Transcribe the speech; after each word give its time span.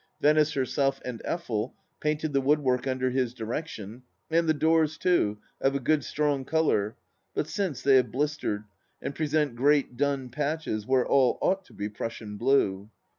Venice 0.19 0.53
herself 0.53 0.99
and 1.05 1.21
Effel 1.25 1.73
painted 1.99 2.33
the 2.33 2.41
wood 2.41 2.57
work 2.57 2.87
under 2.87 3.11
his 3.11 3.35
direction, 3.35 4.01
and 4.31 4.49
the 4.49 4.53
doors 4.55 4.97
too, 4.97 5.37
of 5.61 5.75
a 5.75 5.79
good 5.79 6.03
strong 6.03 6.43
colour, 6.43 6.95
but 7.35 7.45
since 7.47 7.83
they 7.83 7.97
have 7.97 8.11
blistered, 8.11 8.63
and 8.99 9.13
present 9.13 9.55
great 9.55 9.97
dun 9.97 10.29
patches 10.29 10.87
where 10.87 11.05
all 11.05 11.37
ought 11.39 11.65
to 11.65 11.73
be 11.73 11.87
Prussian 11.87 12.35
blue. 12.35 12.89